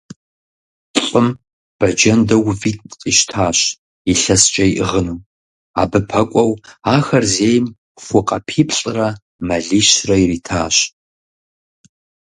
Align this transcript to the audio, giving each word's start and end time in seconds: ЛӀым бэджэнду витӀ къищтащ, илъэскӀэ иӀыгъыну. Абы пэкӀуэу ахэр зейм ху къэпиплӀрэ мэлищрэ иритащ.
ЛӀым 1.05 1.27
бэджэнду 1.77 2.45
витӀ 2.59 2.81
къищтащ, 3.01 3.59
илъэскӀэ 4.11 4.65
иӀыгъыну. 4.69 5.19
Абы 5.81 5.99
пэкӀуэу 6.09 6.51
ахэр 6.95 7.25
зейм 7.33 7.65
ху 8.03 8.21
къэпиплӀрэ 8.27 9.07
мэлищрэ 9.47 10.15
иритащ. 10.23 10.75